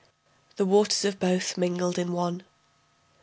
[0.55, 2.41] The waters of both mingled in one.